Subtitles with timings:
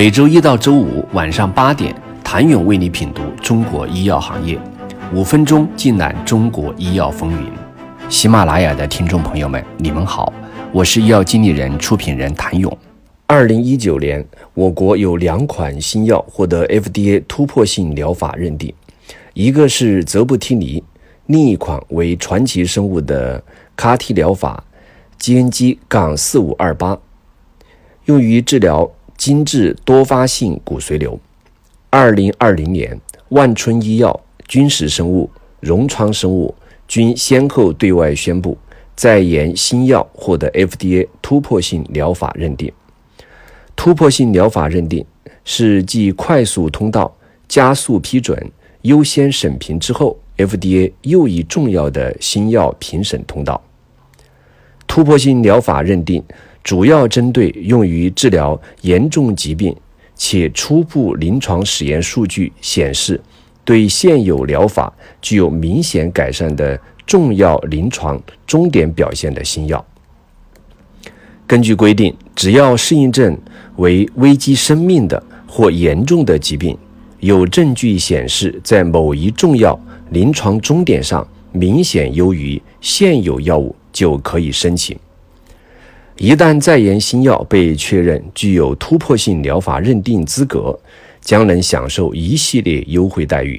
[0.00, 4.58] 每周一到周五晚上八点，谭勇为你品读中国医药行业，
[5.12, 7.52] 五分钟尽览中国医药风云。
[8.08, 10.32] 喜马拉雅的听众朋友们，你们好，
[10.72, 12.74] 我是医药经理人、出品人谭勇。
[13.26, 18.72] 二零一九年，我国有两款新药获得 FDA 突破性疗法认定，
[19.34, 20.82] 一个是泽布替尼，
[21.26, 23.44] 另一款为传奇生物的
[23.76, 24.64] CAR-T 疗法
[25.20, 26.98] GNG- 杠四五二八。
[28.06, 31.20] 用于治疗精致多发性骨髓瘤。
[31.90, 35.28] 二零二零年，万春医药、君实生物、
[35.60, 36.54] 荣创生物
[36.88, 38.56] 均先后对外宣布，
[38.96, 42.72] 在研新药获得 FDA 突破性疗法认定。
[43.76, 45.04] 突破性疗法认定
[45.44, 47.14] 是继快速通道、
[47.46, 48.50] 加速批准、
[48.82, 53.62] 优先审评之后，FDA 又一重要的新药评审通道。
[54.86, 56.24] 突破性疗法认定。
[56.62, 59.74] 主要针对用于治疗严重疾病，
[60.14, 63.20] 且初步临床实验数据显示
[63.64, 69.84] 对现有疗法具有明显改善的重要临床终点表现的新药。
[71.46, 73.36] 根据规定，只要适应症
[73.76, 76.76] 为危及生命的或严重的疾病，
[77.18, 79.78] 有证据显示在某一重要
[80.10, 84.96] 临床终点上明显优于现有药物，就可以申请。
[86.20, 90.78] 一旦在研新药被确认具有突破性疗法认定资格，
[91.22, 93.58] 将能享受一系列优惠待遇。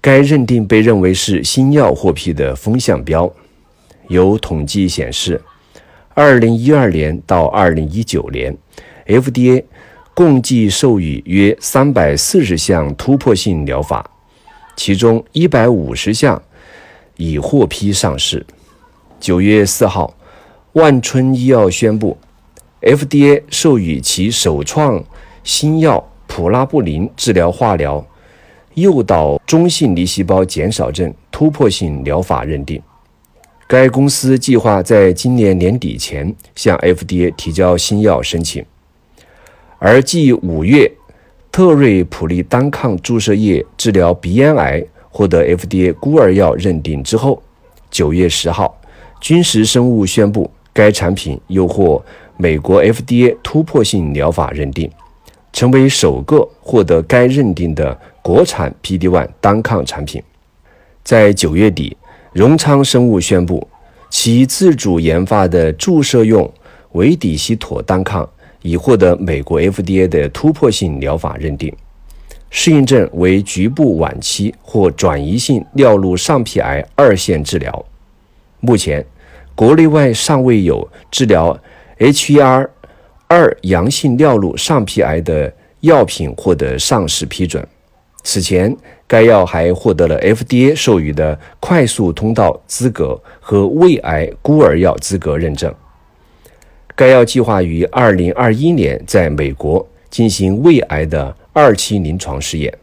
[0.00, 3.28] 该认定被认为是新药获批的风向标。
[4.06, 5.42] 有统计显示
[6.14, 8.56] ，2012年到2019年
[9.08, 9.64] ，FDA
[10.14, 14.08] 共计授予约340项突破性疗法，
[14.76, 16.40] 其中150项
[17.16, 18.46] 已获批上市。
[19.20, 20.15] 9月4号。
[20.76, 22.18] 万春医药宣布
[22.82, 25.02] ，FDA 授予其首创
[25.42, 28.06] 新药普拉布林治疗化疗
[28.74, 32.78] 诱导中性粒细胞减少症突破性疗法认定。
[33.66, 38.62] 该公司计划在今年年底前向 FDA 提交新药申请。
[39.78, 40.92] 而继五月
[41.50, 47.42] 特瑞普利单抗注射液治疗鼻咽癌获得 FDA 孤儿药认定之后，
[47.90, 48.78] 九月十号，
[49.22, 50.50] 君实生物宣布。
[50.76, 52.04] 该产品又获
[52.36, 54.90] 美国 FDA 突破性疗法认定，
[55.50, 60.22] 成为首个获得该认定的国产 PD-1 单抗产品。
[61.02, 61.96] 在九月底，
[62.34, 63.66] 荣昌生物宣布，
[64.10, 66.52] 其自主研发的注射用
[66.92, 68.28] 维底西妥单抗
[68.60, 71.74] 已获得美国 FDA 的突破性疗法认定，
[72.50, 77.82] 适应症为局部晚期或转移性尿路上皮癌二线治疗。
[78.60, 79.02] 目前。
[79.56, 81.58] 国内外尚未有治疗
[81.98, 82.68] HER
[83.26, 85.50] 二阳性尿路上皮癌的
[85.80, 87.66] 药品获得上市批准。
[88.22, 95.74] 此前，该药还获得了 FDA 授予的快速通道资格和胃癌孤儿药资格认证。
[96.94, 102.76] 该药计划于2021年在美国进行胃癌的二期临床试验，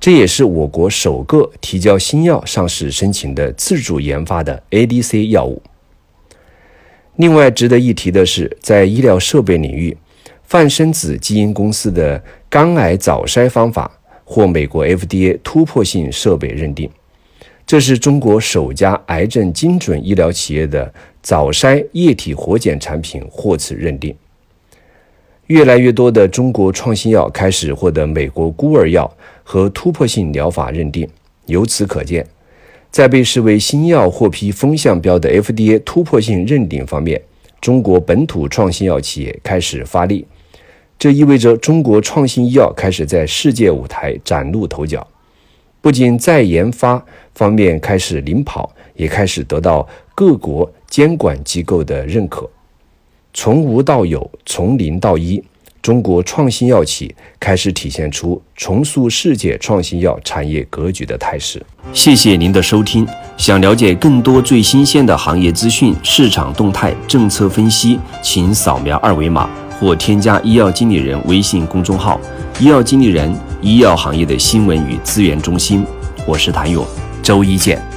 [0.00, 5.62] 这也是我国首个提交新药上市申请的自主研发的 ADC 药物。
[7.16, 9.96] 另外值得一提的是，在医疗设备领域，
[10.44, 13.90] 泛生子基因公司的肝癌早筛方法
[14.24, 16.88] 获美国 FDA 突破性设备认定，
[17.66, 24.14] 这是中国首家癌症精准医疗企业的早筛液体活检产品获此认定。
[25.48, 29.12] 越来越多的中国创新药开始获得美国孤儿药
[29.42, 31.06] 和突破性疗法认定，
[31.46, 32.24] 由此可见。
[32.90, 37.22] 在被视为新药获批风向标的 FDA 突破性认定方面，
[37.60, 40.26] 中国本土创新药企业开始发力，
[40.98, 45.06] 这意味着中国创新医药开始在世界舞台崭露头角。
[45.80, 47.02] 不仅在研发
[47.34, 52.50] 方面开始领跑，也开始得到各国监管机构的认可。
[53.32, 55.42] 从无到有，从零到一。
[55.82, 61.64] 中国创新药企开始体现出重塑世界创新药产业格局的态势。
[61.92, 63.06] 谢谢您的收听。
[63.36, 69.48] 想了解更多最新鲜的行业资讯、市场动态、政策分析，请扫描二维码
[69.80, 72.20] 或添加医药经理人微信公众号
[72.60, 75.84] “医药经理人”——医药行业的新闻与资源中心。
[76.26, 76.86] 我是谭勇，
[77.22, 77.89] 周一见。